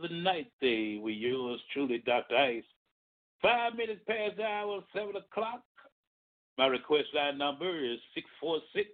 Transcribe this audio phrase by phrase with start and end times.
[0.00, 2.36] the night day with yours truly, Dr.
[2.36, 2.64] Ice.
[3.42, 5.62] Five minutes past the hour, 7 o'clock.
[6.58, 8.88] My request line number is 646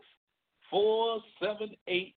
[0.70, 2.14] 478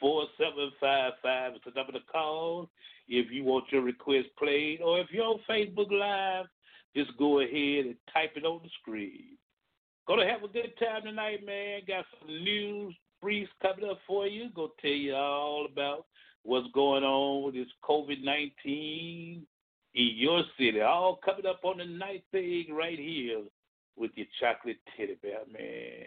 [0.00, 1.52] 4755.
[1.54, 2.70] It's the number to call
[3.08, 6.46] if you want your request played, or if you're on Facebook Live,
[6.94, 9.36] just go ahead and type it on the screen.
[10.06, 11.82] Gonna have a good time tonight, man.
[11.86, 14.50] Got some news briefs coming up for you.
[14.54, 16.06] Gonna tell you all about
[16.42, 19.46] what's going on with this COVID 19
[19.94, 20.80] in your city.
[20.80, 23.42] All coming up on the night thing right here
[23.96, 26.06] with your chocolate teddy bear, man.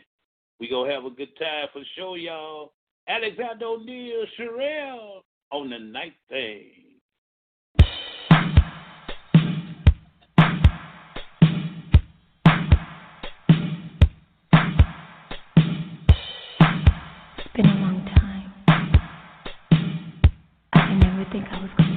[0.59, 2.73] We gonna have a good time for show, y'all.
[3.07, 6.90] Alexander O'Neal, Cherrelle on the night thing.
[21.41, 21.90] Think I was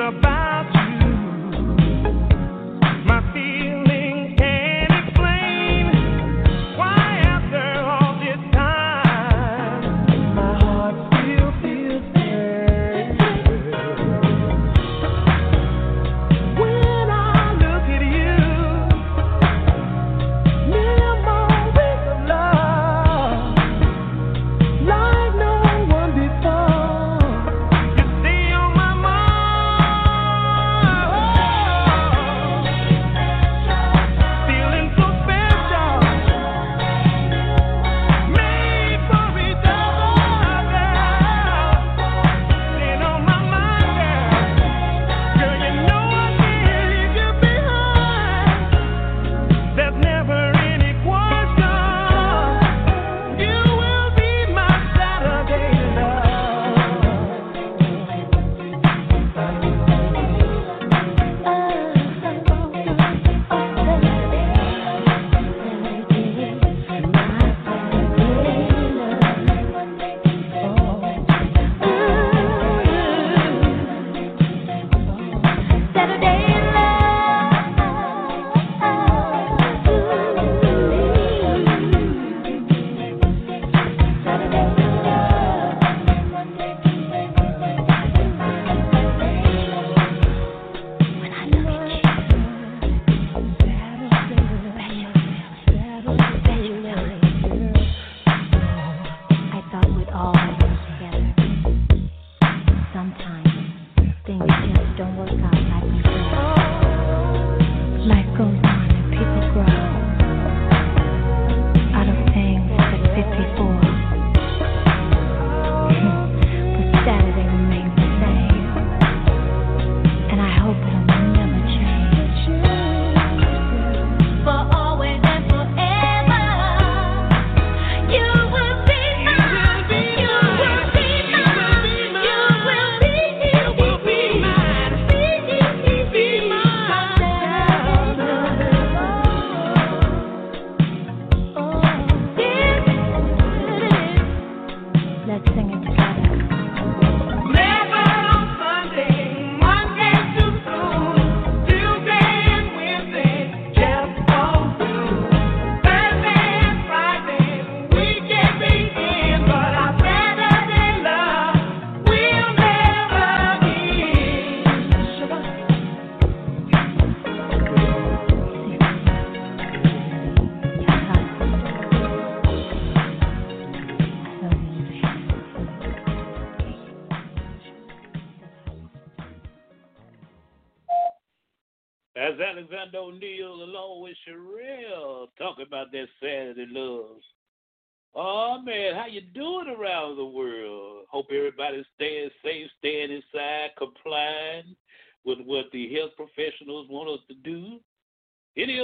[0.00, 0.39] about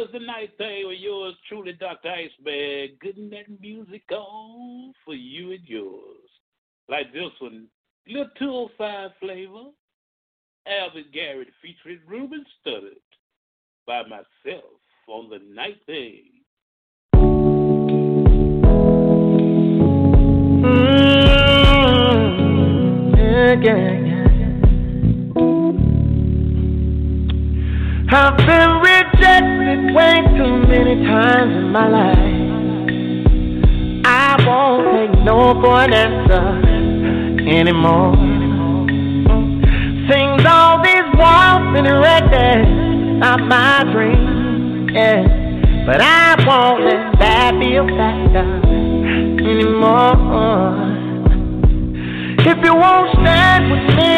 [0.06, 2.08] Is the night thing with yours truly, Dr.
[2.08, 3.00] Iceberg.
[3.00, 6.30] getting that music on for you and yours.
[6.88, 7.66] Like this one,
[8.06, 9.70] little 205 flavor,
[10.68, 13.00] Alvin Garrett featuring Ruben Studdard
[13.86, 16.26] by myself on the night thing.
[20.62, 21.06] Mm,
[23.16, 23.92] yeah, yeah,
[24.34, 24.56] yeah.
[28.12, 28.75] I've been
[30.36, 32.36] too many times in my life.
[34.04, 36.46] I won't take no for an answer
[37.48, 38.14] anymore.
[40.08, 42.68] Sings all these walls and records,
[43.20, 45.22] not my dream, yeah.
[45.86, 48.46] But I won't let that be a factor
[49.50, 50.16] anymore.
[52.40, 54.14] If you won't stand with me,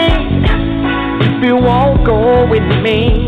[1.26, 3.27] if you won't go with me,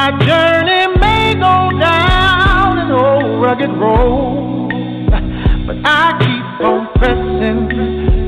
[0.00, 4.70] My journey may go down an old rugged road.
[5.66, 7.68] But I keep on pressing,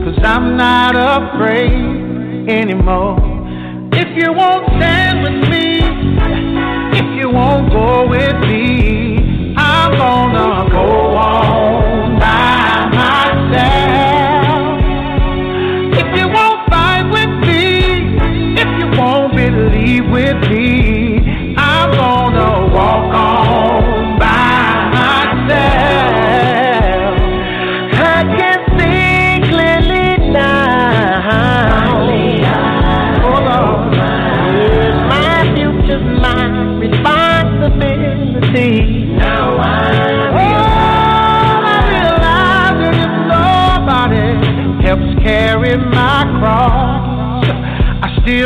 [0.03, 3.19] cause I'm not afraid anymore.
[3.93, 5.79] If you won't stand with me,
[6.99, 11.80] if you won't go with me, I'm gonna go on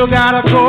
[0.04, 0.63] still gotta go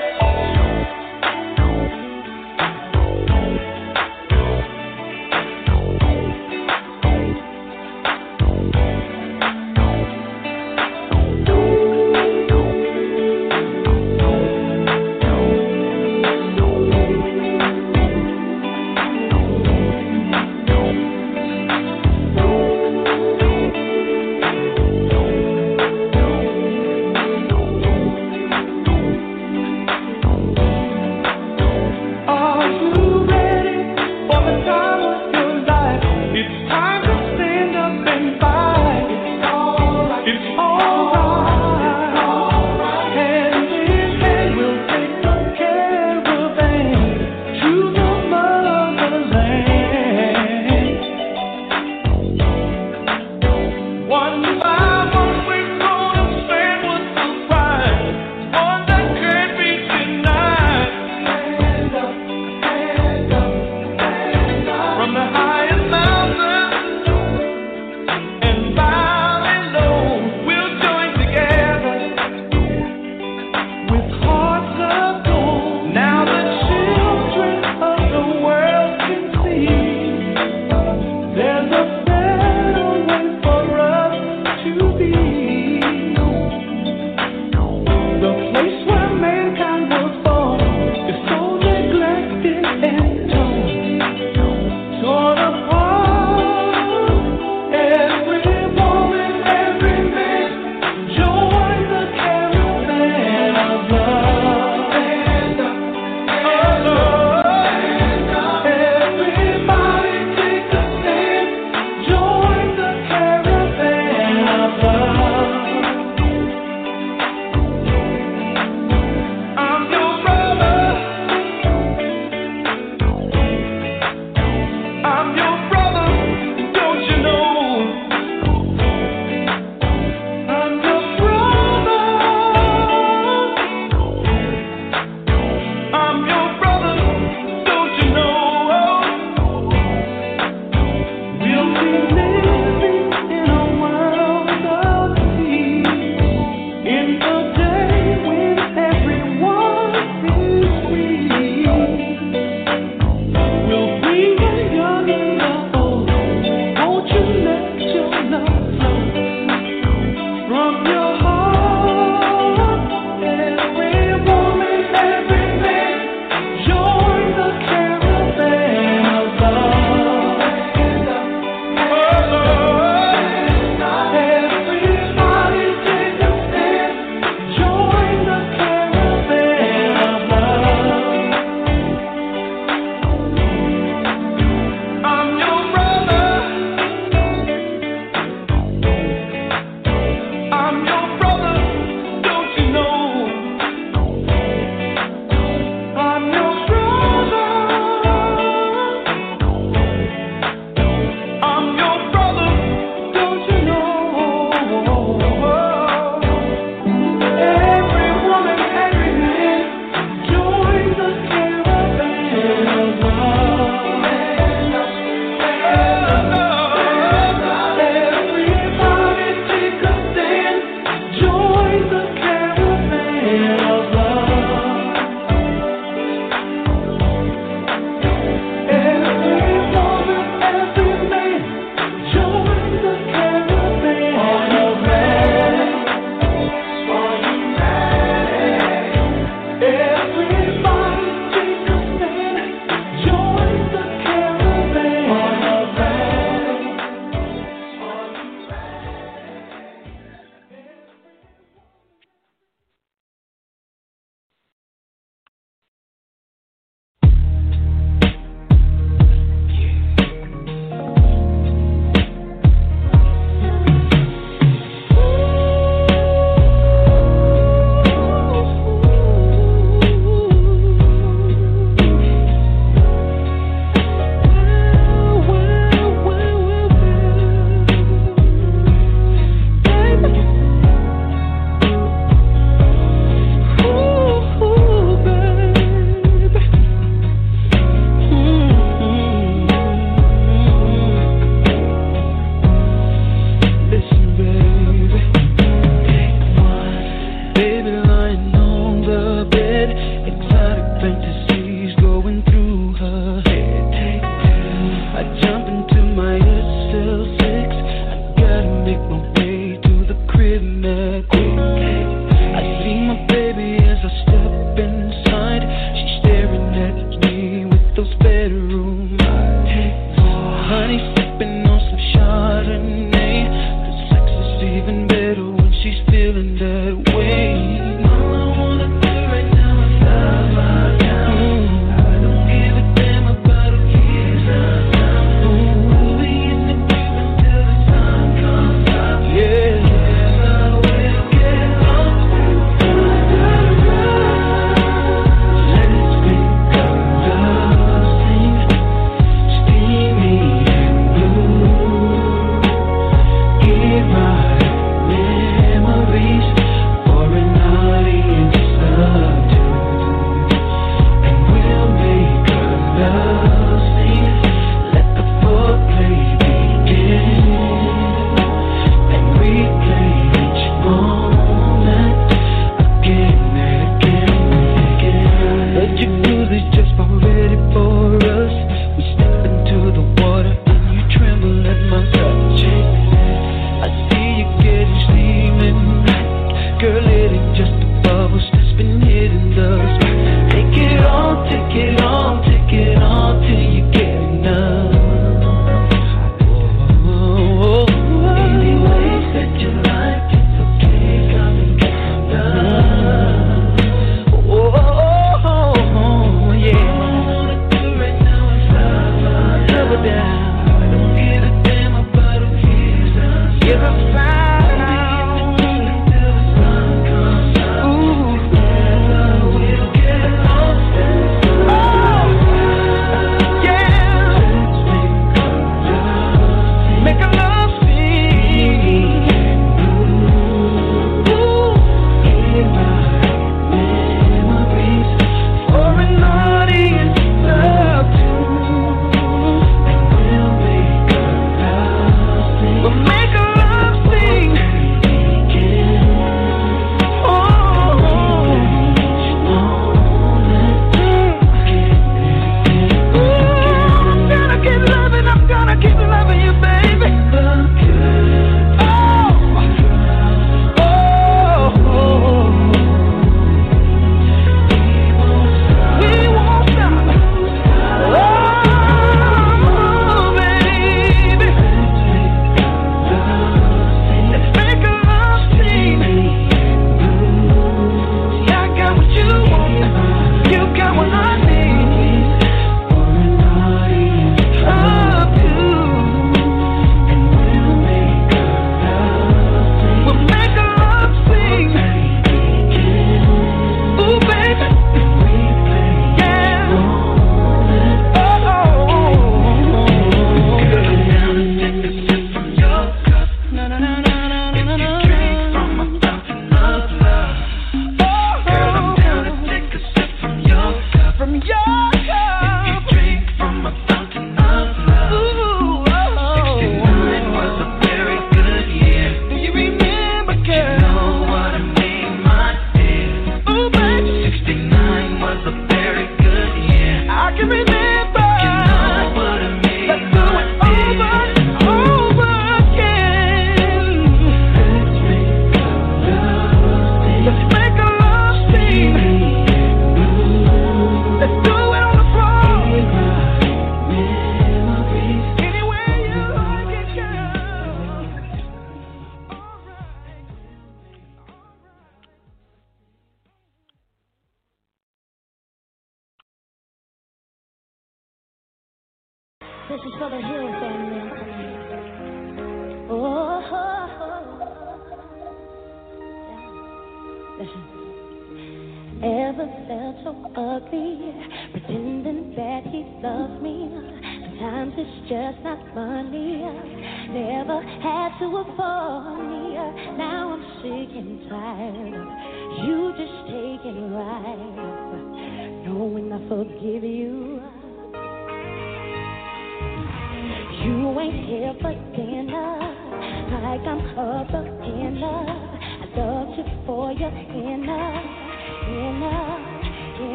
[0.00, 0.47] Oh.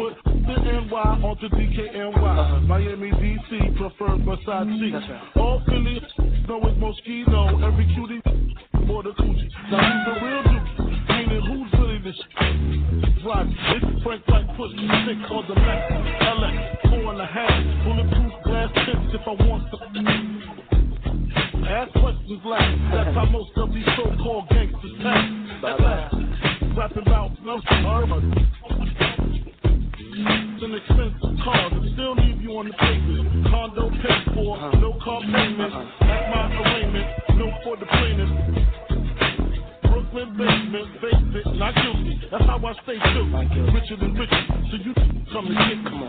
[0.00, 2.66] On to DKNY.
[2.66, 4.46] Miami, DC, prefer Versace.
[4.46, 5.36] Mm, that's right.
[5.36, 6.00] All Philly
[6.48, 7.66] know it's Moschino.
[7.66, 8.20] Every cutie
[8.86, 9.50] more the coochie.
[9.70, 10.62] Now who's the real dude?
[11.08, 13.24] Meaning who's really the shit?
[13.26, 15.90] Right, it's Frank like push, six on the left.
[16.22, 16.56] LX,
[16.88, 17.84] four and a half.
[17.84, 19.76] Bulletproof glass tips if I want to.
[21.66, 22.78] Ask questions last.
[22.94, 25.64] That's how most of these so-called gangsters act.
[25.64, 26.14] At last,
[26.76, 28.22] rapping about no armor.
[30.66, 33.46] An expensive car, but still leave you on the pavement.
[33.46, 35.72] Condo paid for, no car payment.
[36.02, 37.06] At my arraignment,
[37.38, 38.26] no for the plaintiff.
[39.86, 42.18] Brooklyn basement, face it, not guilty.
[42.32, 43.30] That's how I stay true.
[43.78, 44.92] Richer than richer, so you
[45.30, 46.02] come and get come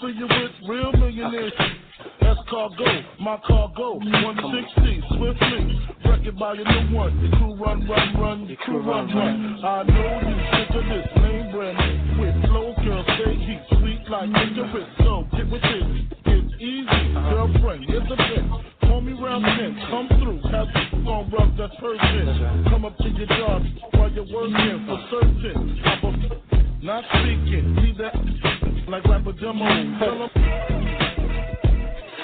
[0.00, 1.52] fill you with real millionaires.
[2.20, 2.84] That's cargo,
[3.20, 5.80] my cargo, 160, swiftly.
[6.04, 7.14] Wreck it by your new one.
[7.22, 9.64] The crew run, run, run, the crew run, run.
[9.64, 14.28] I know you sick of this name brand with flow, girl, stay heat, sweet like
[14.28, 14.90] cigarettes.
[14.98, 15.86] So get with it,
[16.26, 18.44] it's easy, girlfriend, it's a bit.
[18.82, 22.64] Call me round 10, come through, have you on rough, that's person.
[22.70, 25.80] Come up to your job while you're working for certain.
[25.84, 29.64] I'm not speaking, see that like rapper demo.
[29.98, 30.30] Tell 'em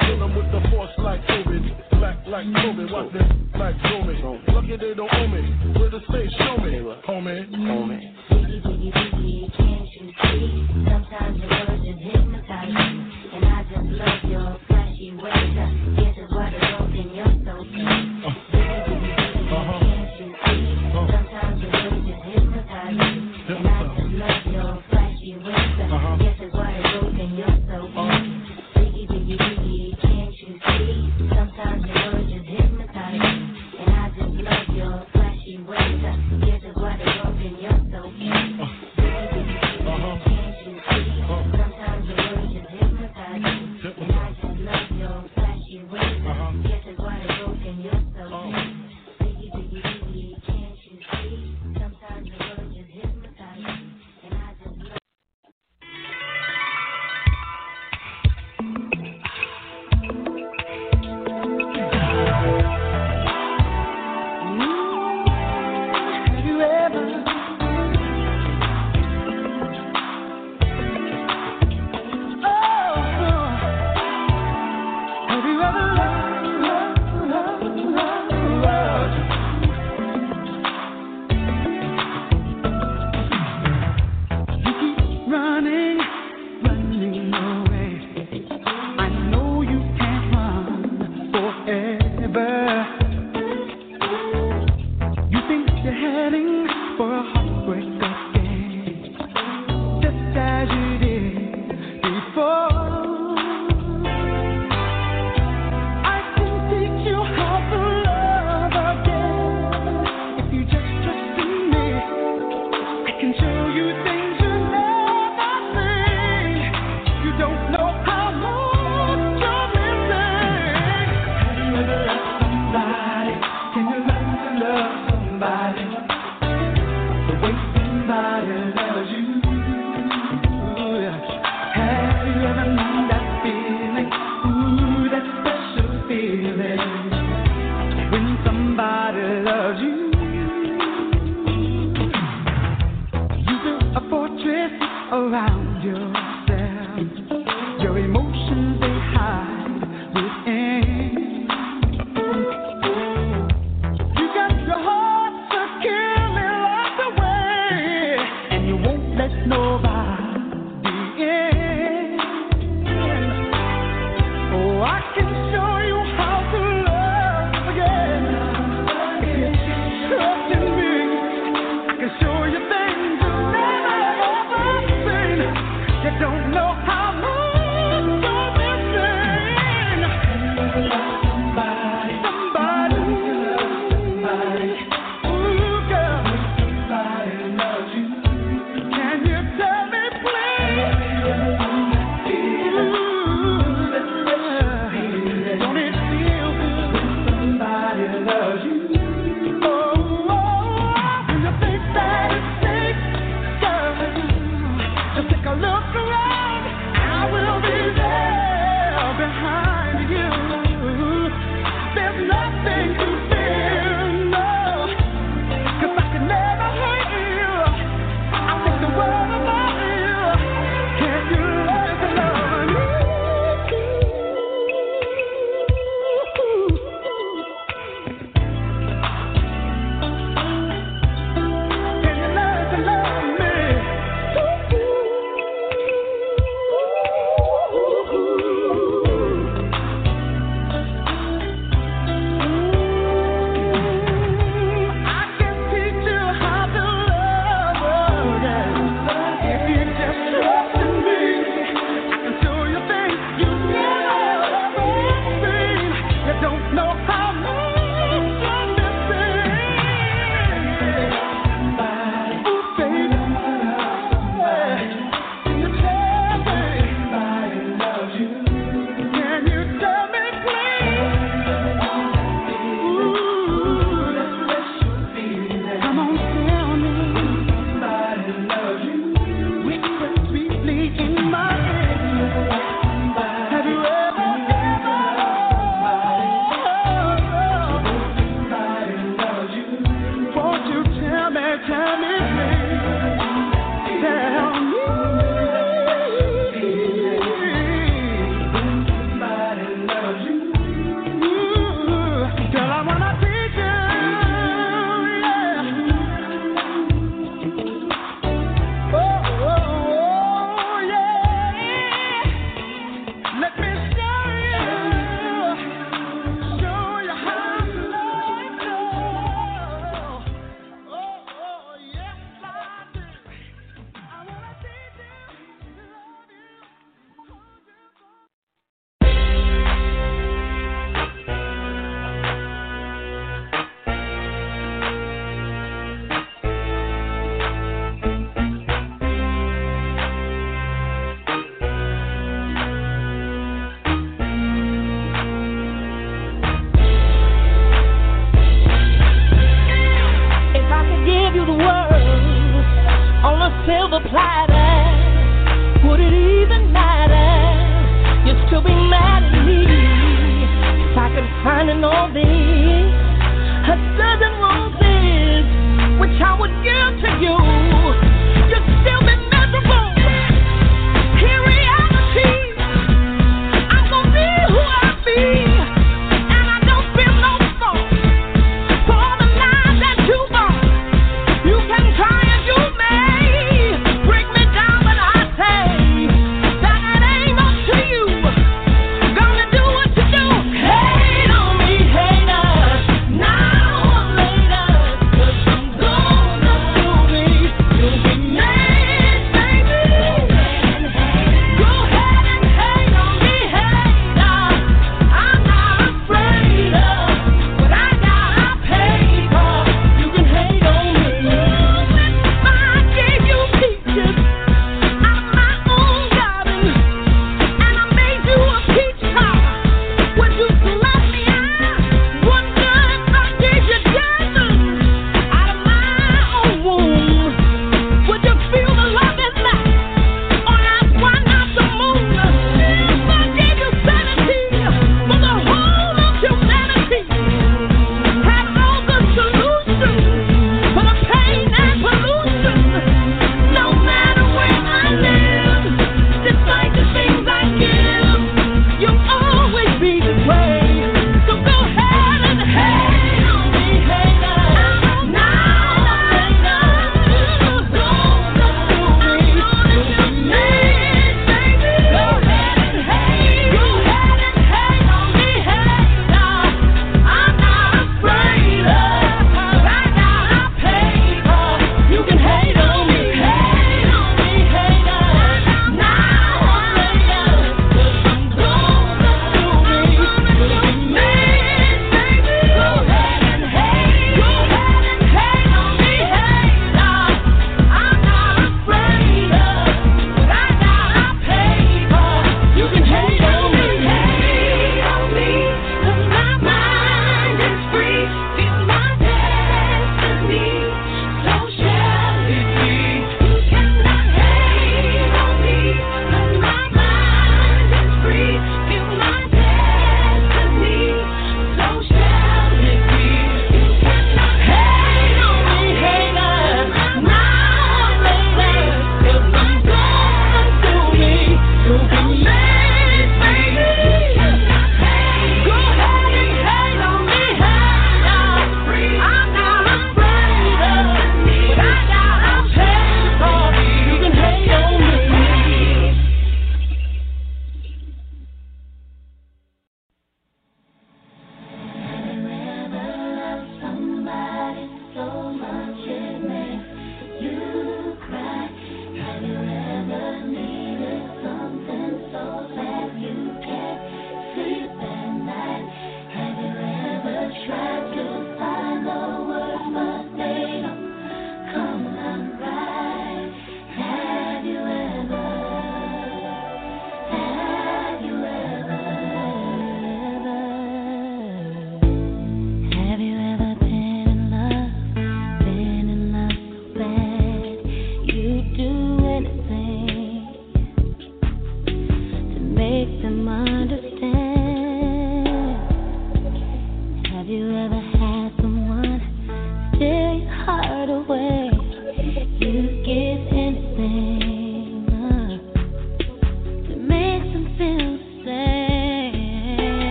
[0.00, 1.90] Kill them with the force like COVID.
[1.98, 2.92] Black like COVID.
[2.92, 3.22] Watch this
[3.58, 4.40] like Roman.
[4.48, 5.42] Lucky they don't owe me.
[5.78, 6.28] Where to stay?
[6.38, 6.72] Show me.
[7.06, 7.50] Homie.
[7.50, 8.00] Homie.
[8.30, 10.66] Biggie, biggie, biggie, can't you see?
[10.88, 12.86] Sometimes your words just hypnotize me,
[13.34, 15.69] and I just love your flashy ways.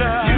[0.00, 0.33] Want.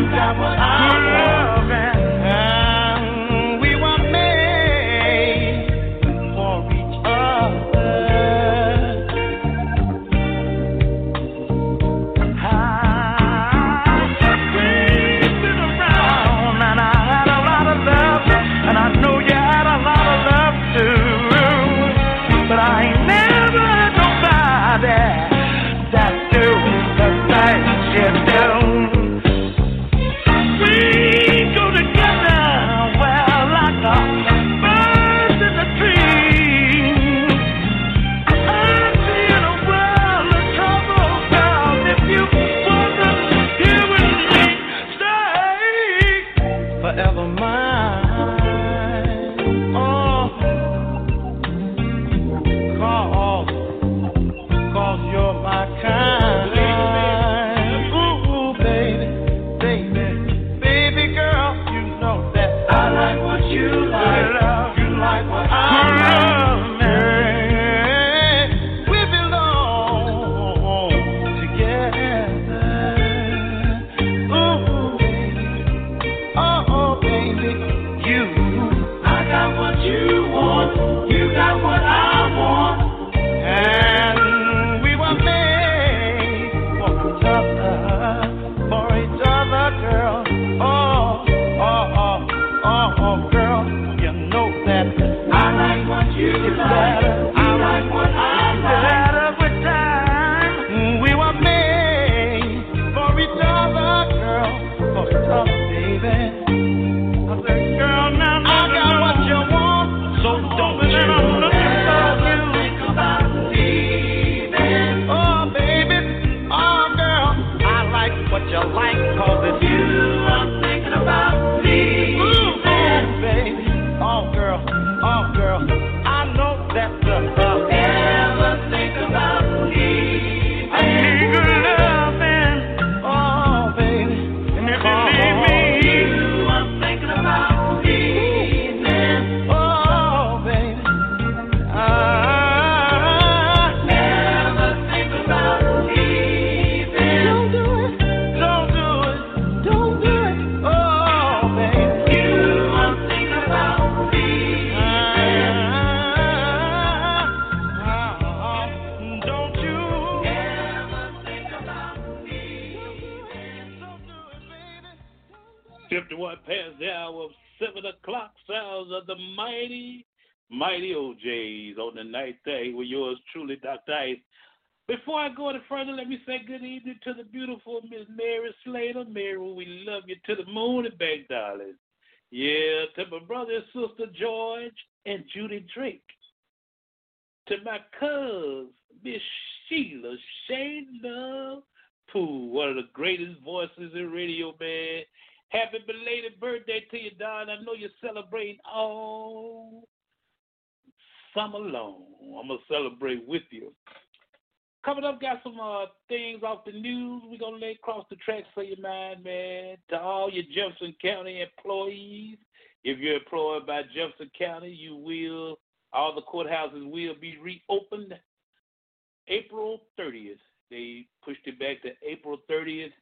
[219.99, 220.39] 30th.
[220.71, 222.93] They pushed it back to April 30th.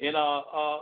[0.00, 0.78] And uh, uh,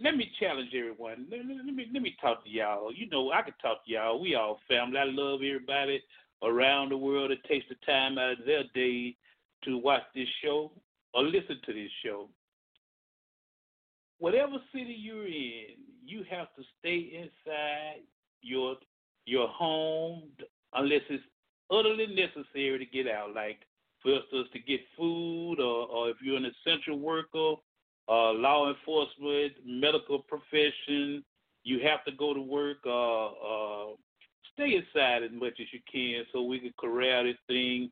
[0.00, 1.26] let me challenge everyone.
[1.30, 2.90] Let, let, me let me talk to y'all.
[2.92, 4.20] You know, I can talk to y'all.
[4.20, 4.98] We all family.
[4.98, 6.02] I love everybody
[6.42, 9.16] around the world that takes the time out of their day
[9.64, 10.72] to watch this show
[11.12, 12.28] or listen to this show.
[14.18, 18.02] Whatever city you're in, you have to stay inside
[18.42, 18.76] your
[19.26, 20.24] your home
[20.74, 21.22] unless it's
[21.70, 23.34] utterly necessary to get out.
[23.34, 23.58] Like
[24.02, 27.54] for instance, to get food, or, or if you're an essential worker,
[28.08, 31.24] uh, law enforcement, medical profession,
[31.62, 32.78] you have to go to work.
[32.86, 33.86] Uh, uh,
[34.54, 37.90] stay inside as much as you can so we can corral this thing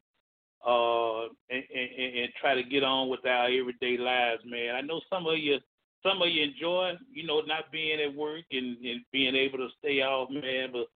[0.67, 4.75] uh, and, and, and try to get on with our everyday lives, man.
[4.75, 5.59] I know some of you,
[6.03, 9.69] some of you enjoy, you know, not being at work and, and being able to
[9.79, 10.71] stay off, man.
[10.73, 10.87] But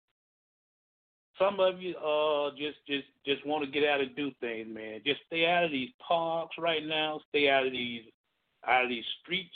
[1.43, 5.01] some of you uh just just just want to get out and do things, man.
[5.05, 7.21] Just stay out of these parks right now.
[7.31, 8.03] Stay out of these
[8.67, 9.55] out of these streets.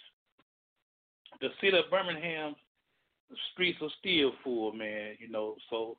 [1.41, 2.55] The city of Birmingham
[3.31, 5.15] the streets are still full, man.
[5.19, 5.97] You know, so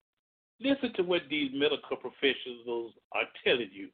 [0.60, 3.90] listen to what these medical professionals are telling you.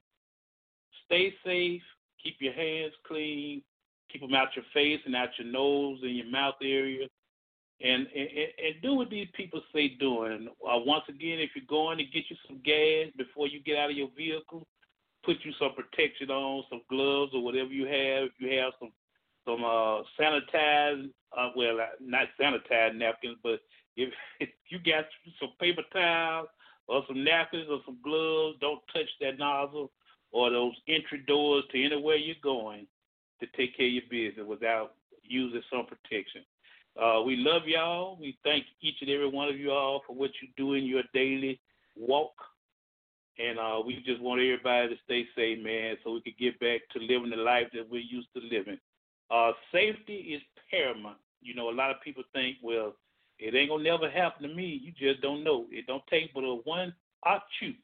[1.05, 1.81] Stay safe.
[2.23, 3.61] Keep your hands clean.
[4.11, 7.07] Keep them out your face and out your nose and your mouth area.
[7.81, 10.47] And, and, and do what these people say doing.
[10.63, 13.89] Uh, once again, if you're going to get you some gas before you get out
[13.91, 14.65] of your vehicle,
[15.25, 18.29] put you some protection on, some gloves or whatever you have.
[18.29, 18.91] If you have some
[19.45, 23.59] some uh, sanitized, uh, well, uh, not sanitized napkins, but
[23.95, 25.05] if, if you got
[25.39, 26.47] some paper towels
[26.87, 29.91] or some napkins or some gloves, don't touch that nozzle
[30.31, 32.87] or those entry doors to anywhere you're going.
[33.39, 34.93] to take care of your business without
[35.23, 36.43] using some protection.
[37.01, 38.17] Uh, we love y'all.
[38.19, 41.03] We thank each and every one of you all for what you do in your
[41.13, 41.59] daily
[41.95, 42.33] walk.
[43.39, 46.81] And uh, we just want everybody to stay safe, man, so we can get back
[46.93, 48.77] to living the life that we're used to living.
[49.31, 51.17] Uh, safety is paramount.
[51.41, 52.93] You know, a lot of people think, well,
[53.39, 54.79] it ain't gonna never happen to me.
[54.83, 55.65] You just don't know.
[55.71, 56.93] It don't take but a one
[57.59, 57.75] shoot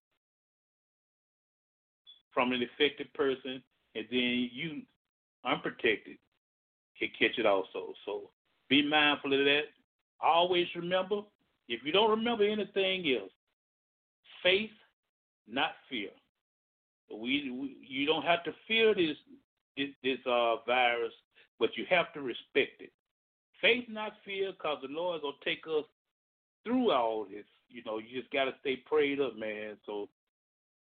[2.32, 3.62] from an affected person,
[3.96, 4.82] and then you,
[5.46, 6.18] unprotected,
[6.98, 7.94] can catch it also.
[8.06, 8.30] So
[8.70, 9.64] be mindful of that.
[10.22, 11.22] Always remember,
[11.68, 13.32] if you don't remember anything else,
[14.44, 14.72] faith,
[15.48, 16.10] not fear.
[17.12, 19.18] We, we you don't have to fear this
[19.76, 21.14] this, this uh, virus,
[21.60, 22.92] but you have to respect it.
[23.62, 25.86] Faith, not fear, because the Lord gonna take us
[26.64, 27.46] through all this.
[27.70, 29.78] You know, you just gotta stay prayed up, man.
[29.86, 30.10] So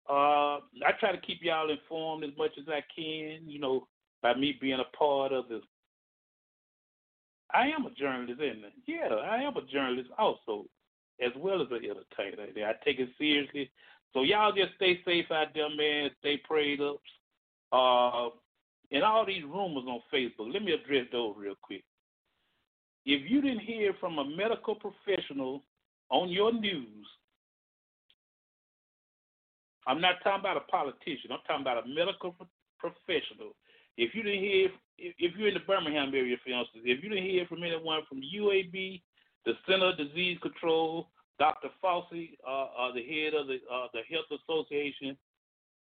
[0.09, 3.41] uh, I try to keep y'all informed as much as I can.
[3.47, 3.88] You know,
[4.21, 5.61] by me being a part of the.
[7.54, 8.72] I am a journalist, isn't I?
[8.86, 10.66] Yeah, I am a journalist also,
[11.24, 12.68] as well as an entertainer.
[12.68, 13.72] I take it seriously.
[14.14, 16.10] So y'all just stay safe out there, man.
[16.20, 16.98] Stay prayed up.
[17.72, 18.30] Uh,
[18.91, 20.54] and all these rumors on Facebook.
[20.54, 21.84] Let me address those real quick.
[23.06, 25.64] If you didn't hear from a medical professional
[26.10, 27.08] on your news,
[29.88, 31.32] I'm not talking about a politician.
[31.32, 32.36] I'm talking about a medical
[32.80, 33.56] professional.
[33.98, 37.26] If you didn't hear, if you're in the Birmingham area, for instance, if you didn't
[37.26, 39.02] hear from anyone from UAB,
[39.45, 41.08] the Center of Disease Control,
[41.39, 41.70] Dr.
[41.84, 45.18] Fauci, uh, uh, the head of the uh, the Health Association,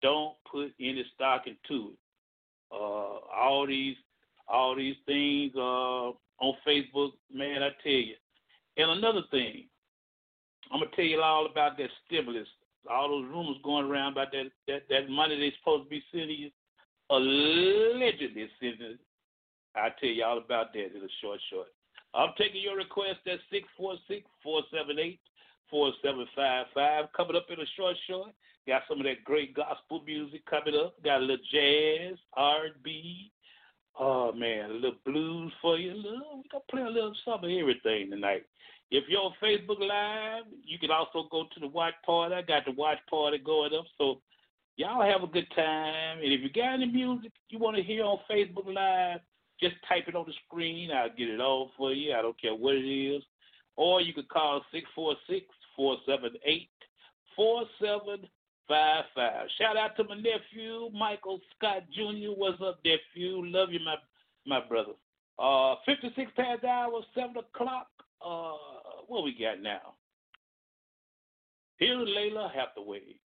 [0.00, 1.98] don't put any stock into it.
[2.72, 3.96] Uh, all these
[4.48, 8.14] all these things uh, on Facebook, man, I tell you.
[8.76, 9.66] And another thing,
[10.72, 12.48] I'm gonna tell you all about that stimulus.
[12.90, 16.38] All those rumors going around about that that, that money they're supposed to be sending
[16.38, 16.50] you,
[17.12, 18.48] allegedly.
[19.74, 21.68] I'll tell you all about that in a short, short.
[22.14, 25.20] I'm taking your request at 646 478
[25.70, 27.12] 4755.
[27.16, 28.30] Coming up in a short, short.
[28.68, 31.02] Got some of that great gospel music coming up.
[31.02, 33.32] Got a little jazz, R&B.
[33.98, 35.94] Oh man, a little blues for you.
[35.94, 38.44] We gonna play a little some of everything tonight.
[38.90, 42.34] If you're on Facebook Live, you can also go to the watch party.
[42.34, 44.20] I got the watch party going up, so
[44.76, 46.18] y'all have a good time.
[46.22, 49.20] And if you got any music you want to hear on Facebook Live,
[49.60, 50.90] just type it on the screen.
[50.90, 52.14] I'll get it all for you.
[52.14, 53.22] I don't care what it is.
[53.76, 55.46] Or you can call 646
[55.76, 56.68] 478
[57.36, 59.48] 4755.
[59.58, 62.32] Shout out to my nephew, Michael Scott Jr.
[62.36, 63.44] What's up, nephew?
[63.46, 63.96] Love you, my
[64.46, 64.92] my brother.
[65.38, 67.86] Uh, 56 past hour, 7 o'clock.
[68.24, 68.52] Uh,
[69.06, 69.94] what we got now?
[71.78, 73.16] Here's Lalah Hathaway.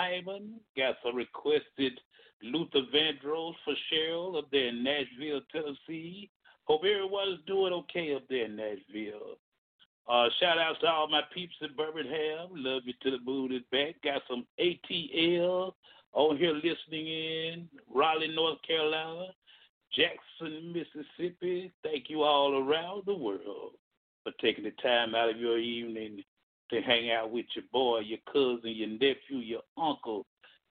[0.00, 2.00] Hyman, got some requested
[2.42, 6.30] Luther Vandross for Cheryl up there in Nashville, Tennessee.
[6.64, 9.36] Hope everyone's doing okay up there in Nashville.
[10.08, 12.48] Uh, shout out to all my peeps in Birmingham.
[12.52, 13.96] Love you to the moon and back.
[14.02, 15.72] Got some ATL
[16.14, 17.68] on here listening in.
[17.94, 19.26] Raleigh, North Carolina.
[19.94, 21.72] Jackson, Mississippi.
[21.82, 23.72] Thank you all around the world
[24.22, 26.22] for taking the time out of your evening
[26.70, 30.26] to hang out with your boy, your cousin, your nephew, your uncle.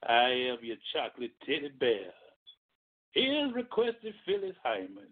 [0.08, 2.12] I am your chocolate teddy bear.
[3.12, 5.08] Here's requested Phyllis Hyman.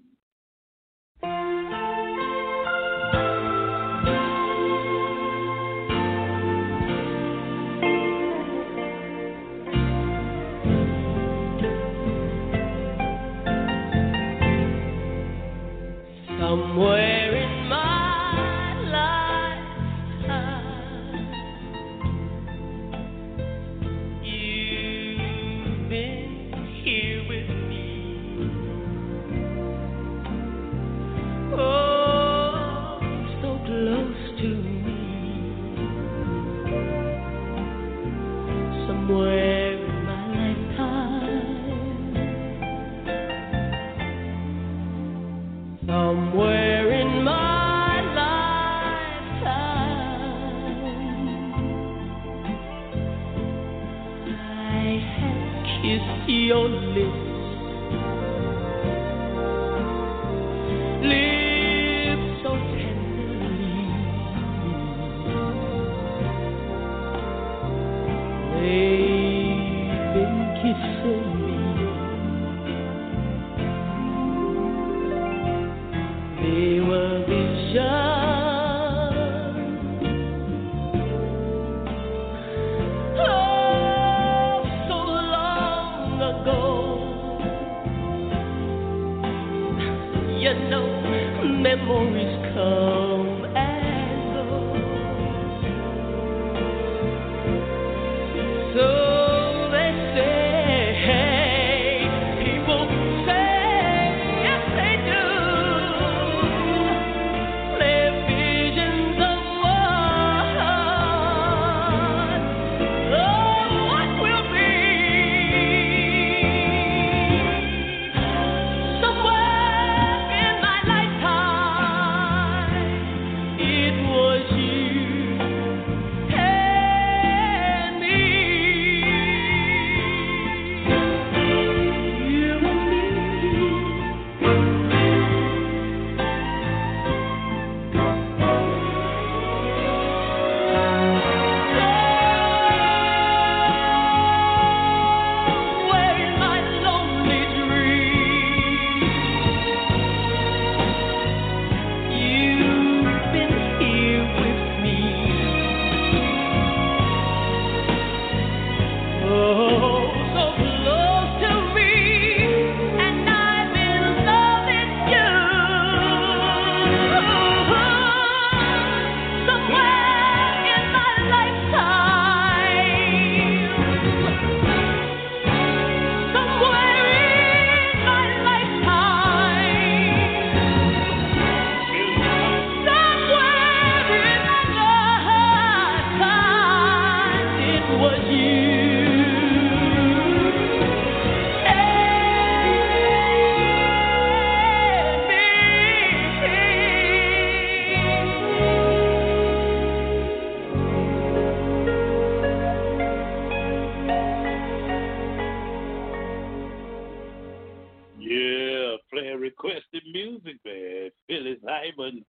[209.78, 211.10] Requested music, man.
[211.26, 212.24] Phyllis Hyman.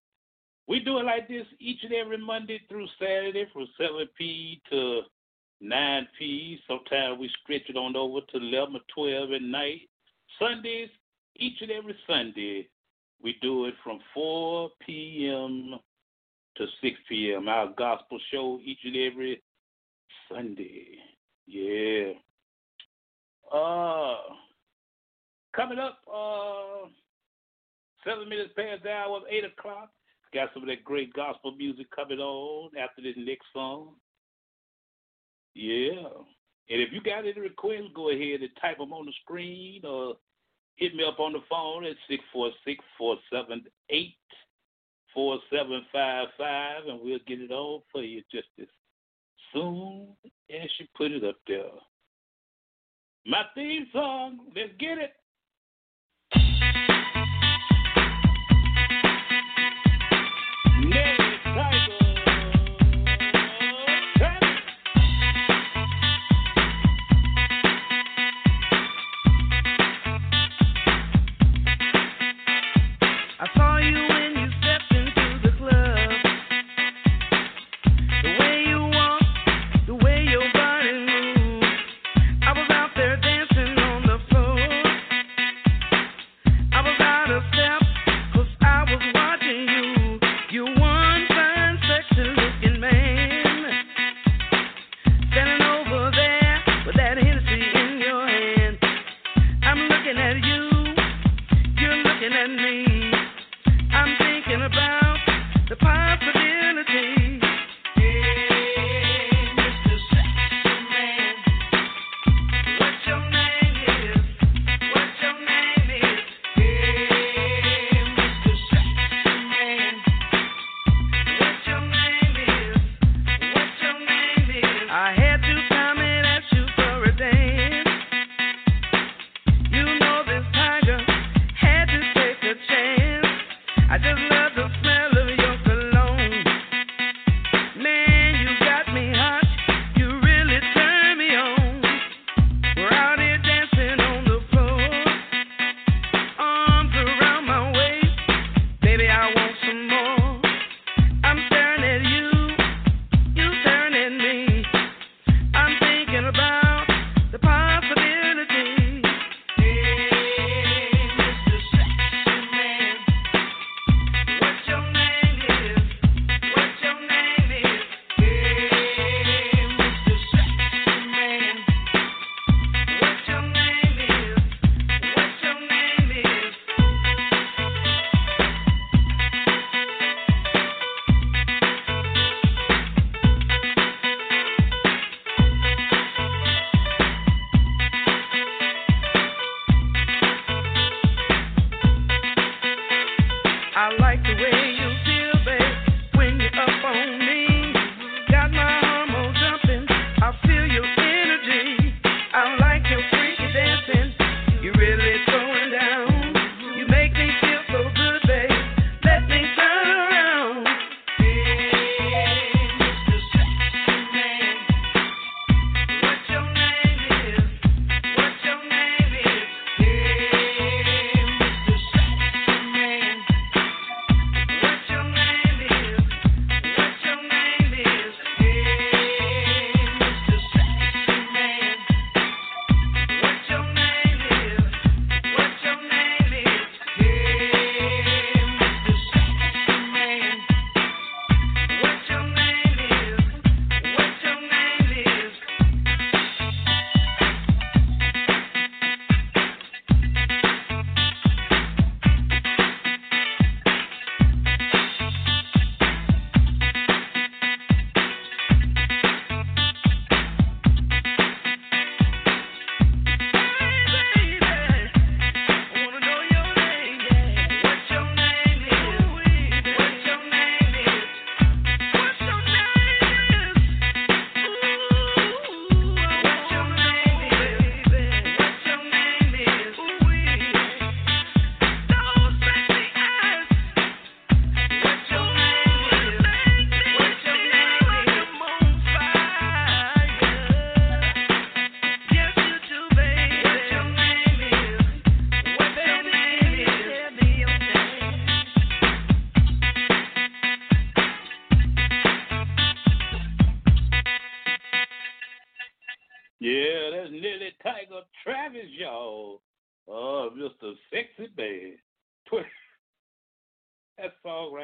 [0.68, 5.02] We do it like this each and every Monday through Saturday from 7 p to
[5.62, 6.60] 9 p.
[6.68, 9.82] Sometimes we stretch it on over to 11 or 12 at night.
[10.38, 10.90] Sundays,
[11.38, 12.68] each and every Sunday,
[13.22, 15.80] we do it from 4 p.m.
[16.56, 17.50] to 6 p.m.
[17.50, 19.42] Our gospel show each and every
[20.32, 20.86] Sunday.
[21.48, 22.14] Yeah.
[23.52, 24.18] Uh,
[25.56, 26.88] coming up, uh,
[28.06, 29.90] seven minutes past the hour of 8 o'clock.
[30.34, 33.96] Got some of that great gospel music coming on after this next song.
[35.56, 36.06] Yeah.
[36.70, 40.16] And if you got any requests, go ahead and type them on the screen or
[40.76, 44.16] hit me up on the phone at 646 478
[45.14, 48.68] 4755 and we'll get it on for you just as
[49.52, 50.10] soon
[50.50, 51.74] as you put it up there.
[53.26, 55.14] My theme song, let's get it.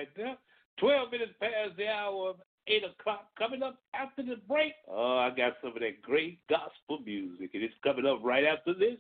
[0.06, 0.38] Right there.
[0.80, 2.36] 12 minutes past the hour of
[2.68, 3.28] 8 o'clock.
[3.38, 4.74] Coming up after the break.
[4.90, 8.74] Oh, I got some of that great gospel music, and it's coming up right after
[8.74, 8.98] this.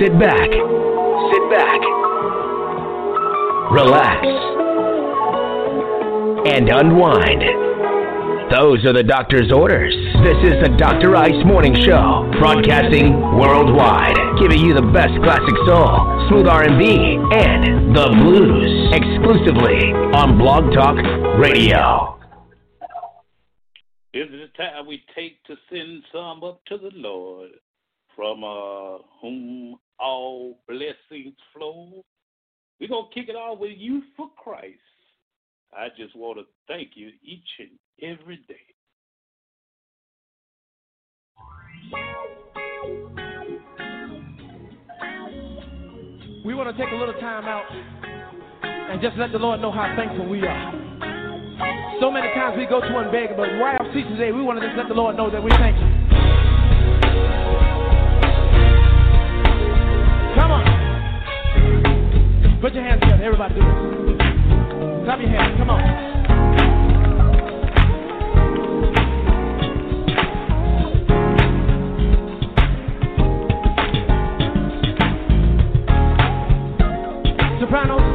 [0.00, 0.50] Sit back.
[0.50, 1.80] Sit back.
[3.72, 4.26] Relax.
[6.46, 7.42] And unwind.
[8.50, 9.94] Those are the doctor's orders.
[10.18, 11.14] This is the Dr.
[11.14, 18.08] Ice Morning Show, broadcasting worldwide, giving you the best classic soul, smooth R&B, and the
[18.18, 20.96] blues, exclusively on Blog Talk
[21.38, 22.18] Radio.
[24.12, 27.50] This is the time we take to send some up to the Lord,
[28.16, 32.04] from uh, whom all blessings flow.
[32.80, 34.80] We're going to kick it off with you for Christ.
[35.72, 38.67] I just want to thank you each and every day.
[46.44, 49.94] We want to take a little time out and just let the Lord know how
[49.96, 50.72] thankful we are.
[52.00, 54.60] So many times we go to and beg, but right off seat today, we want
[54.60, 55.88] to just let the Lord know that we thank you.
[60.38, 60.64] Come on.
[62.60, 63.24] Put your hands together.
[63.24, 63.76] Everybody do this.
[65.04, 65.58] Clap your hands.
[65.58, 66.17] Come on.
[77.68, 78.07] Sopranos.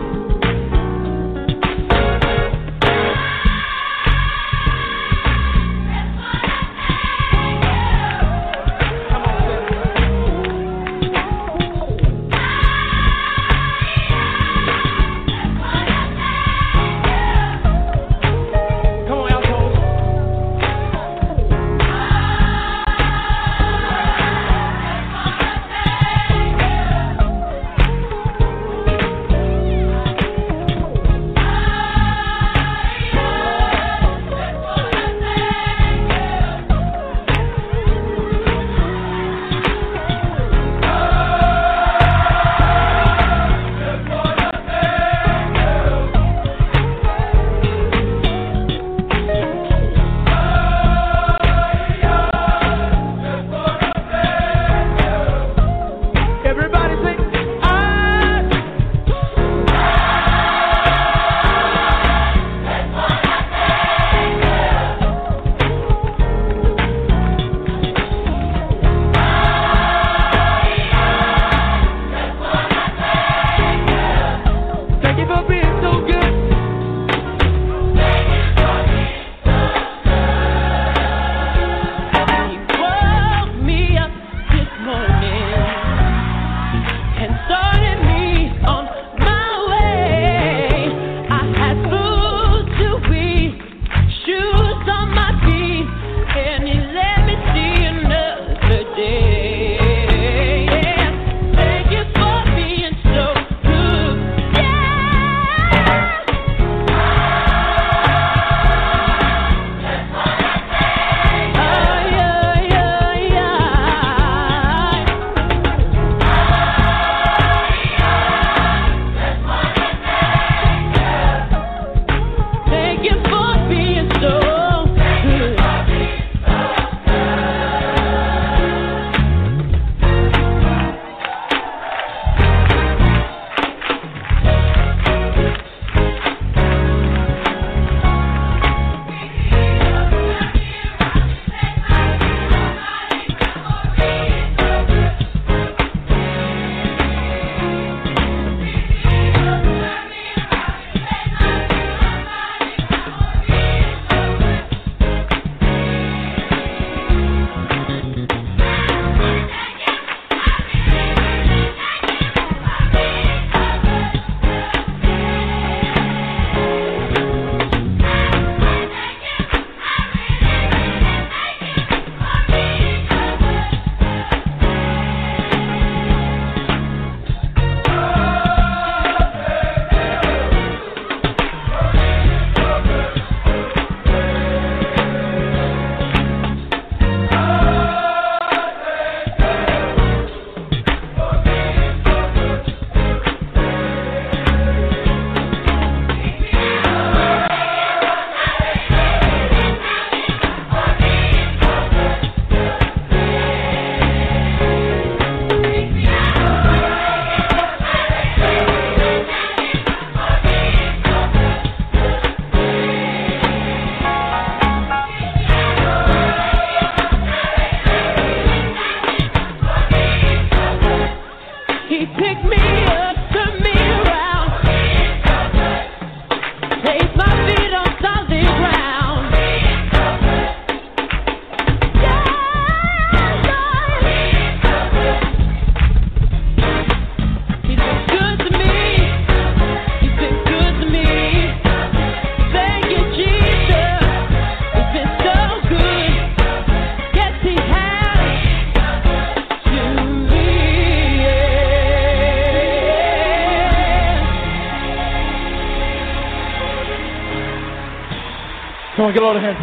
[259.03, 259.57] Come on, get a load of hands.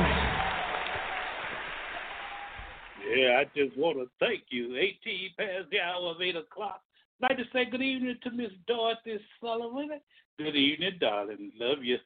[3.09, 4.77] Yeah, I just want to thank you.
[4.77, 6.83] 18 past the hour of 8 o'clock.
[7.23, 9.99] I'd like to say good evening to Miss Dorothy Sullivan.
[10.37, 11.53] Good evening, darling.
[11.59, 11.97] Love you.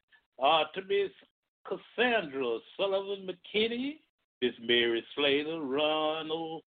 [0.41, 1.11] Uh, to Miss
[1.67, 3.97] Cassandra Sullivan McKinney,
[4.41, 6.63] Miss Mary Slater, Ronald,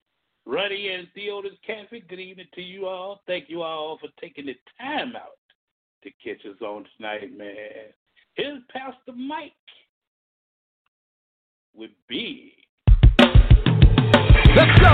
[0.45, 2.05] Ruddy, and Theodis Caffey.
[2.09, 3.21] Good evening to you all.
[3.25, 5.39] Thank you all for taking the time out
[6.03, 7.93] to catch us on tonight, man.
[8.35, 9.53] Here's Pastor Mike
[11.77, 12.57] with B.
[14.57, 14.93] Let's go.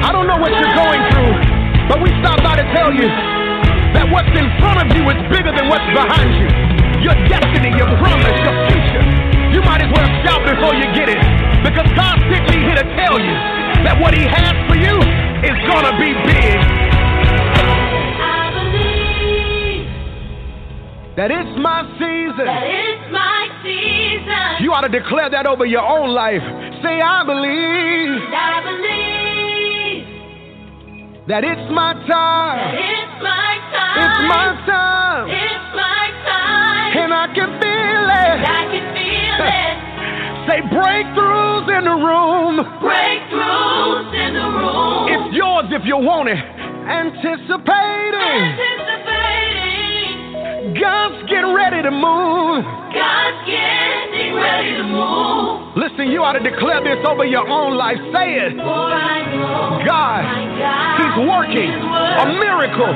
[0.00, 1.36] I don't know what you're going through,
[1.84, 3.04] but we stopped by to tell you
[3.92, 6.48] that what's in front of you is bigger than what's behind you.
[7.04, 9.04] Your destiny, your promise, your future.
[9.52, 11.20] You might as well shout before you get it,
[11.60, 13.36] because God sent me here to tell you
[13.84, 14.96] that what He has for you
[15.44, 16.56] is gonna be big.
[21.20, 22.48] That it's my season.
[22.48, 23.35] That It's my season.
[24.60, 26.40] You ought to declare that over your own life.
[26.82, 30.06] Say, I believe I believe
[31.28, 32.74] that it's my time.
[32.78, 33.98] it's my time.
[34.00, 35.28] It's my time.
[35.28, 36.96] It's my time.
[36.96, 38.38] And I can feel it.
[38.46, 39.76] I can feel it.
[40.48, 42.62] Say breakthroughs in the room.
[42.80, 45.08] Breakthroughs in the room.
[45.10, 46.38] It's yours if you want it.
[46.38, 48.46] Anticipating.
[48.46, 49.65] Anticipating.
[50.74, 52.66] God's getting ready to move.
[52.90, 55.78] God's getting ready to move.
[55.78, 58.02] Listen, you ought to declare this over your own life.
[58.10, 58.58] Say it.
[58.58, 60.26] Oh, know God,
[60.58, 62.90] God He's working a miracle miracle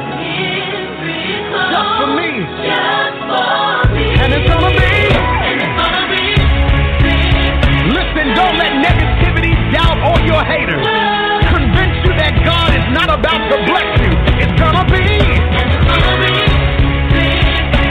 [1.70, 2.30] just for me.
[2.66, 4.06] Just for me.
[4.18, 4.94] And it's gonna be.
[5.54, 6.26] It's gonna be.
[7.94, 10.82] Listen, don't let negativity, doubt, or your haters
[11.54, 14.12] convince you that God is not about to bless you.
[14.42, 15.29] It's gonna be.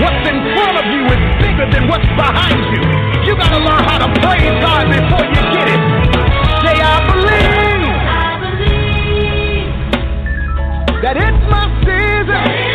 [0.09, 2.81] What's in front of you is bigger than what's behind you.
[3.29, 5.81] You gotta learn how to praise God before you get it.
[6.65, 7.93] Say, I believe
[8.25, 9.69] I believe
[11.03, 12.68] that it's my season.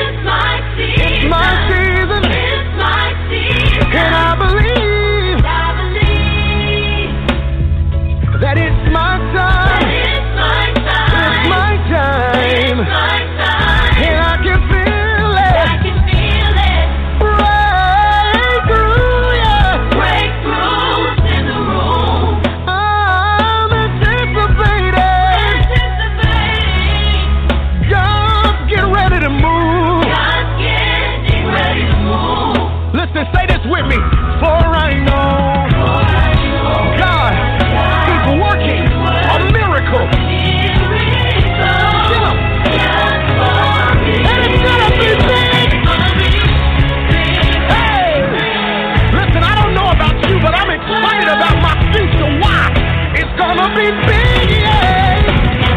[53.37, 55.19] gonna be big, yeah.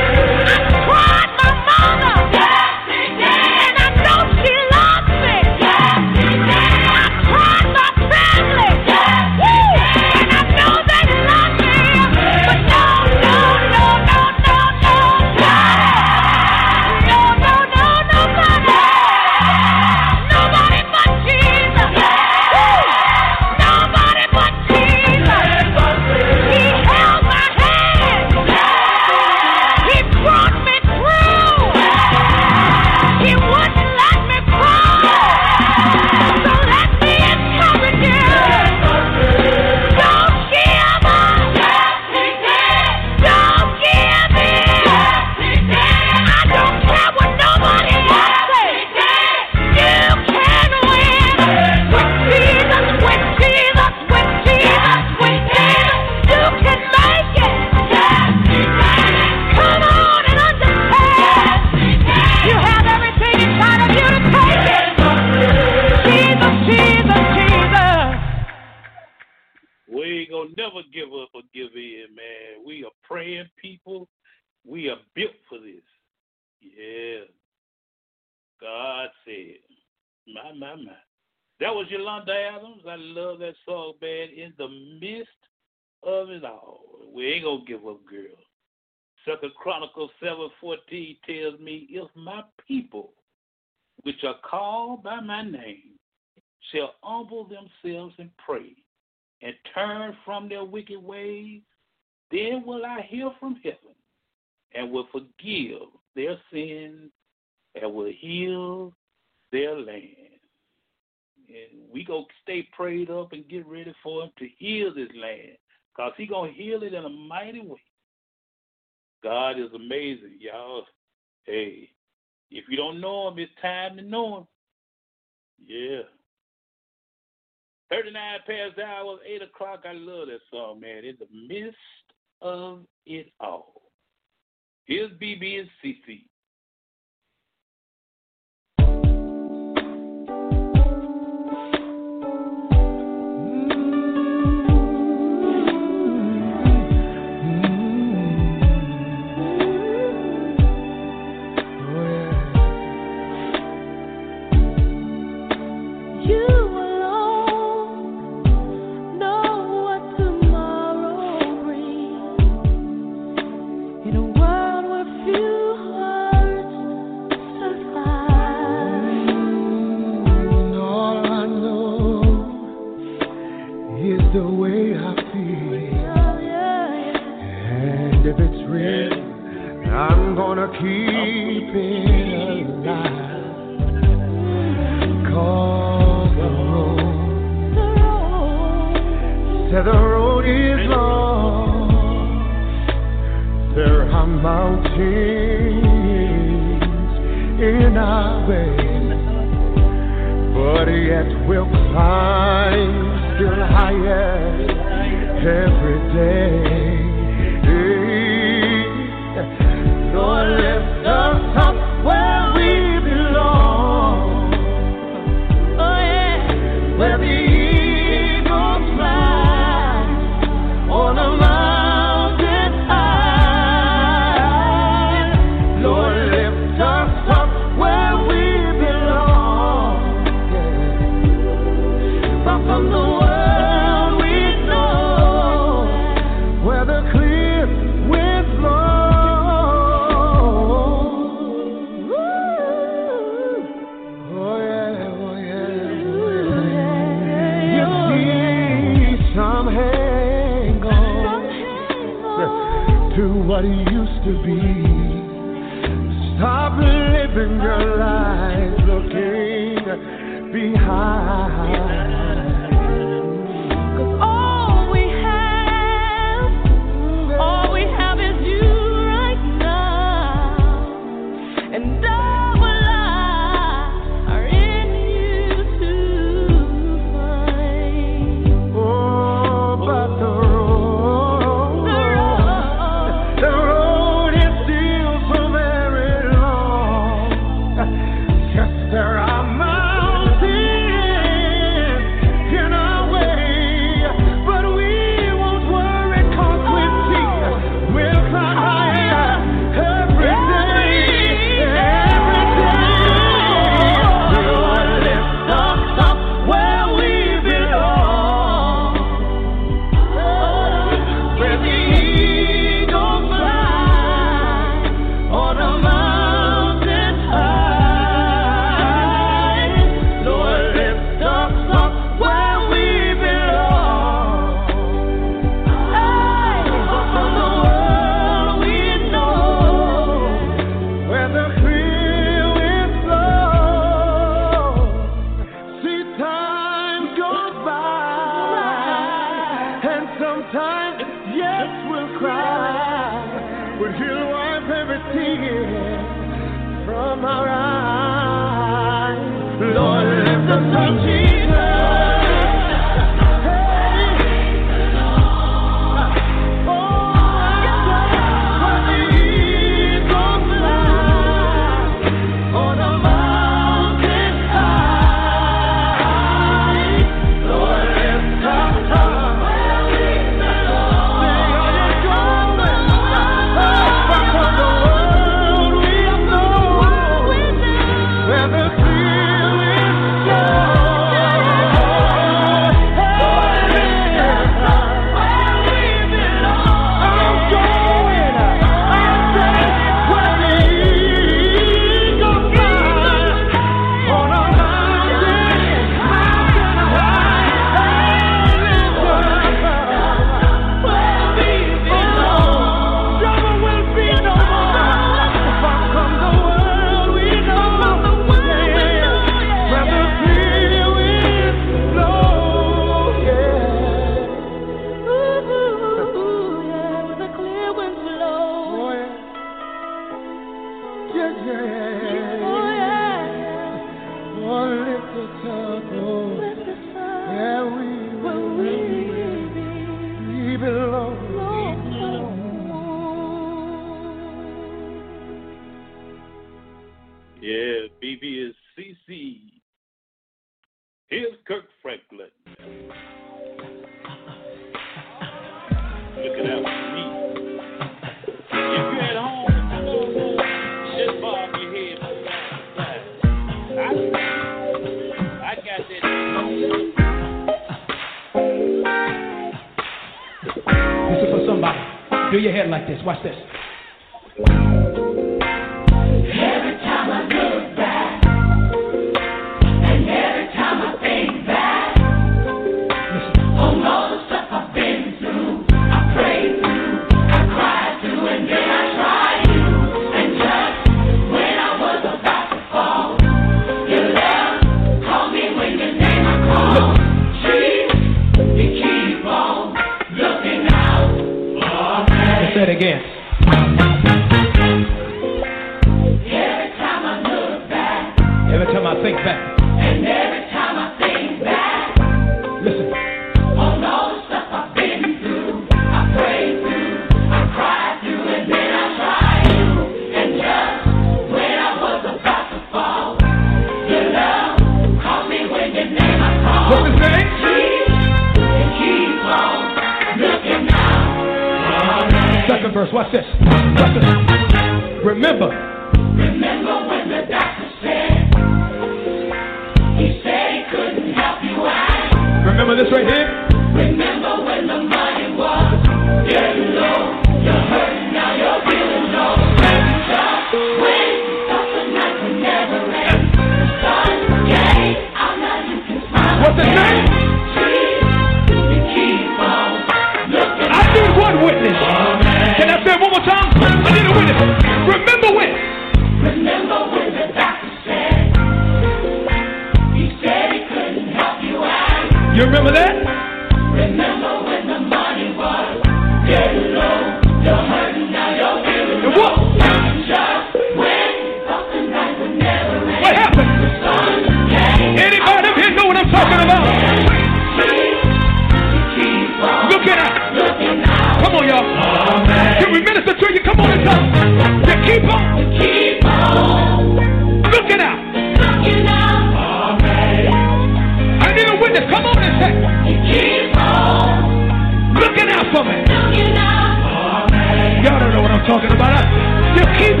[598.51, 598.91] talking about.
[598.91, 599.55] huh?
[599.55, 599.63] You.
[599.79, 600.00] Keep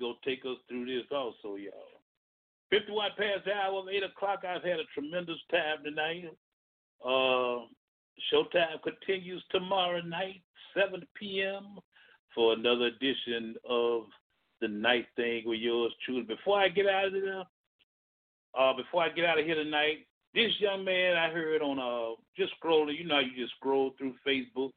[0.00, 2.00] He gonna take us through this also, y'all.
[2.70, 4.44] Fifty-one past the hour of eight o'clock.
[4.48, 6.24] I've had a tremendous time tonight.
[7.04, 7.66] Uh,
[8.32, 10.42] showtime continues tomorrow night,
[10.74, 11.78] 7 p.m.
[12.34, 14.04] for another edition of
[14.60, 16.22] the night thing with yours truly.
[16.22, 17.44] Before I get out of there,
[18.58, 22.14] uh, before I get out of here tonight, this young man I heard on uh
[22.36, 24.72] just scrolling, you know you just scroll through Facebook.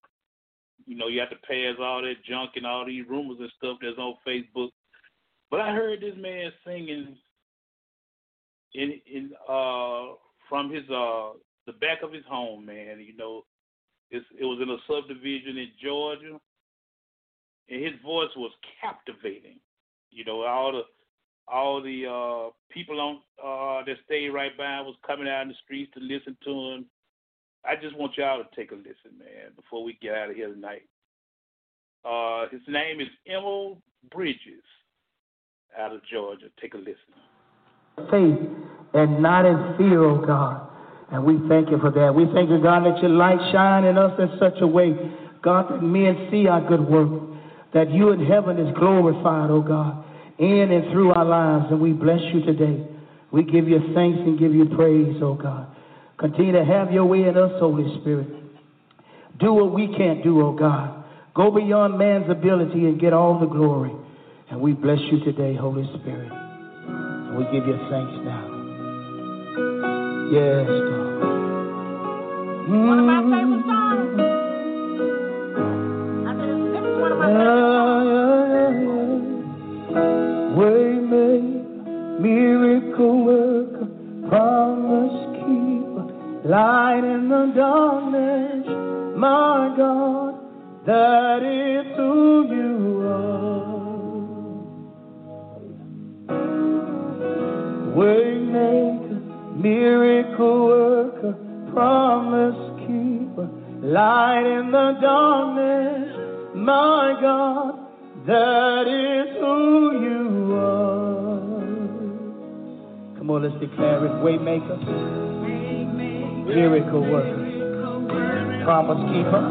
[0.86, 3.78] You know, you have to pass all that junk and all these rumors and stuff
[3.82, 4.72] that's on Facebook.
[5.54, 7.16] But I heard this man singing
[8.74, 10.16] in in uh
[10.50, 11.34] from his uh
[11.68, 13.00] the back of his home, man.
[13.00, 13.44] You know,
[14.10, 16.40] it's, it was in a subdivision in Georgia,
[17.70, 18.52] and his voice was
[18.82, 19.60] captivating.
[20.10, 20.82] You know, all the
[21.48, 25.56] all the uh, people on uh, that stayed right by was coming out in the
[25.64, 26.86] streets to listen to him.
[27.64, 30.52] I just want y'all to take a listen, man, before we get out of here
[30.52, 30.90] tonight.
[32.04, 33.78] Uh, his name is Emil
[34.10, 34.64] Bridges
[35.78, 36.48] out of Georgia.
[36.62, 36.96] Take a listen.
[38.10, 38.50] Faith
[38.94, 40.70] and not in fear, oh God.
[41.12, 42.14] And we thank you for that.
[42.14, 44.94] We thank you, God, that your light shine in us in such a way,
[45.42, 47.22] God, that men see our good work,
[47.74, 50.04] that you in heaven is glorified, oh God
[50.40, 52.86] in and through our lives, and we bless you today.
[53.32, 55.68] We give you thanks and give you praise, oh God.
[56.18, 58.28] Continue to have your way in us, Holy Spirit.
[59.40, 61.04] Do what we can't do, oh God.
[61.36, 63.92] Go beyond man's ability and get all the glory.
[64.54, 66.32] And we bless you today, Holy Spirit.
[66.32, 68.46] And we give you thanks now.
[70.30, 71.24] Yes, God.
[72.70, 74.20] One of my favorite songs.
[76.30, 77.98] I said, this is one of my favorite
[79.90, 80.14] songs.
[80.54, 83.88] Waymaker, miracle worker,
[84.30, 86.06] promise keeper,
[86.48, 88.68] light in the darkness,
[89.18, 90.36] my God,
[90.86, 93.03] that is who you are.
[98.04, 99.20] Waymaker,
[99.56, 101.34] miracle worker,
[101.72, 103.48] promise keeper,
[103.82, 106.10] light in the darkness,
[106.54, 107.80] my God,
[108.28, 111.40] that is who you are.
[113.18, 114.12] Come on, let's declare it.
[114.20, 114.78] Waymaker,
[116.46, 119.44] miracle worker, promise keeper.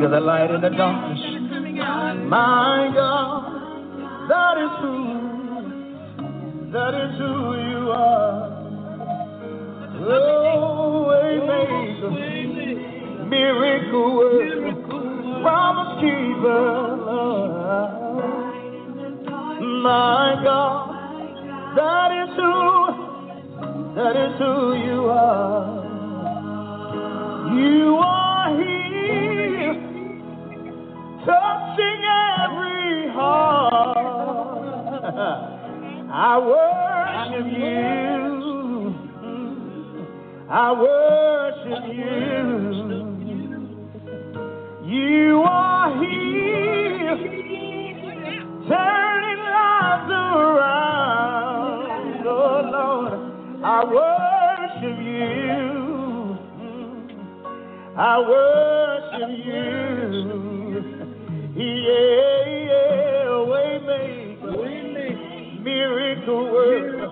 [0.00, 1.20] You're the light in the darkness.
[2.30, 3.52] My God,
[4.30, 5.25] that is who,
[6.72, 8.54] that is who you are.
[9.98, 12.10] Oh, waymaker,
[13.28, 14.74] miracle worker,
[15.42, 16.96] promise keeper.
[19.82, 20.86] My God,
[21.76, 22.54] that is who,
[23.94, 24.54] that is who
[24.86, 25.84] you are.
[27.54, 29.74] You are here,
[31.24, 32.02] touching
[32.44, 33.94] every heart.
[36.08, 38.94] I worship you.
[40.48, 43.06] I worship you.
[44.86, 47.16] You are here,
[48.68, 51.86] turning lives around.
[52.24, 53.18] Oh Lord,
[53.64, 56.38] I worship you.
[57.96, 59.62] I worship you.
[61.56, 64.25] Yeah, yeah, waymaker,
[65.66, 67.10] miracle worker,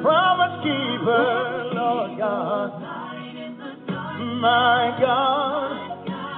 [0.00, 2.72] promise keeper, Lord God,
[4.40, 5.72] my God.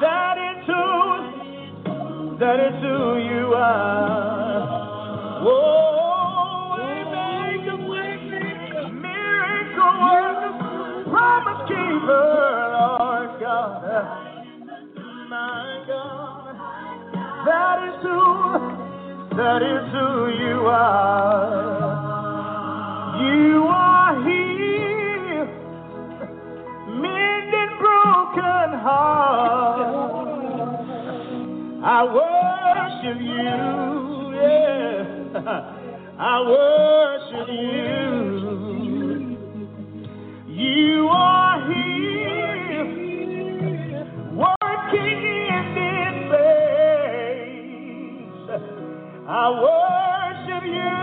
[0.00, 4.66] That is who, that is who you are.
[5.46, 5.93] Oh,
[19.36, 21.94] that is who you are.
[23.20, 25.46] You are here,
[27.02, 30.24] mending broken hearts.
[31.84, 35.02] I worship you, yeah.
[36.18, 37.94] I worship you.
[40.48, 41.43] You are
[49.36, 50.94] I worship you,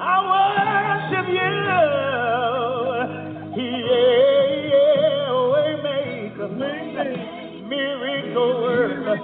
[0.00, 1.52] I worship you.
[5.52, 6.48] Waymaker,
[7.68, 9.18] miracle worker,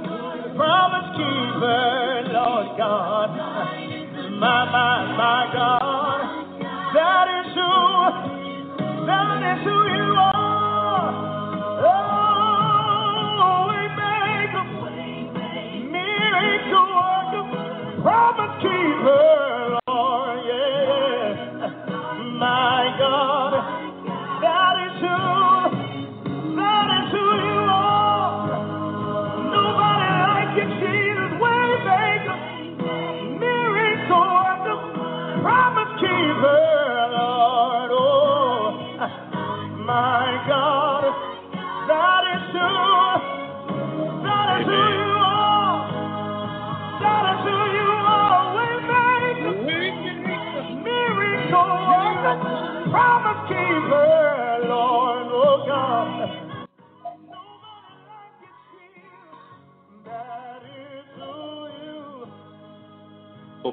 [0.55, 3.31] promise keeper, Lord God,
[4.39, 6.21] my, my, my God.
[6.95, 7.73] That is who,
[9.07, 10.04] that is who you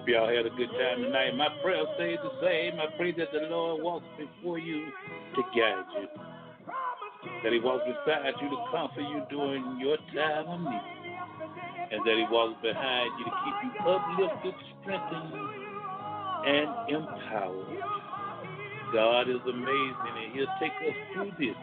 [0.02, 1.38] Hope y'all had a good time tonight.
[1.38, 2.80] My prayer stays the same.
[2.82, 4.88] I pray that the Lord walks before you
[5.36, 6.08] to guide you.
[7.44, 10.82] That He walks beside you to comfort you during your time of need.
[11.94, 15.34] And that He walks behind you to keep you uplifted, strengthened,
[16.50, 17.78] and empowered.
[18.94, 21.56] God is amazing, and He'll take us through this.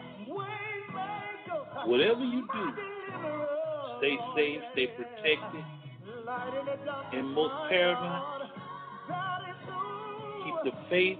[1.83, 2.71] Whatever you do,
[3.99, 5.65] stay safe, stay protected,
[7.13, 8.51] and most paramount,
[10.43, 11.17] keep the faith,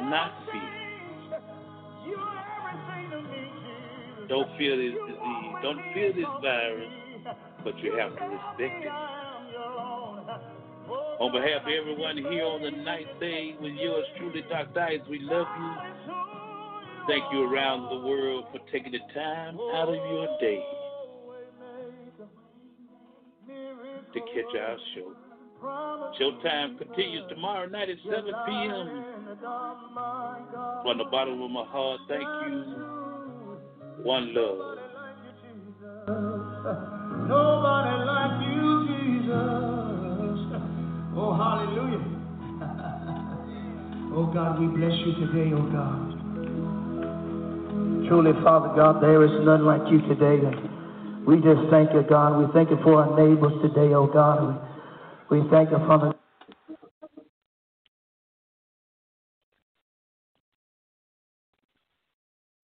[0.00, 0.84] not fear.
[4.28, 5.54] Don't fear this disease.
[5.62, 6.90] Don't fear this virus,
[7.62, 8.90] but you have to respect it.
[11.20, 14.80] On behalf of everyone here on the ninth day with yours truly, Dr.
[14.80, 15.72] Ice, we love you.
[17.06, 20.62] Thank you around the world for taking the time out of your day
[24.14, 25.12] to catch our show.
[26.20, 29.04] Showtime continues tomorrow night at 7 p.m.
[30.82, 32.64] From the bottom of my heart, thank you.
[34.04, 34.78] One love.
[37.26, 40.38] Nobody like you, Jesus.
[41.16, 42.04] Oh, hallelujah.
[44.18, 46.10] oh, God, we bless you today, oh, God.
[48.06, 50.38] Truly, Father God, there is none like you today.
[51.26, 52.38] We just thank you, God.
[52.38, 54.60] We thank you for our neighbors today, oh, God.
[55.30, 56.13] We, we thank you, Father.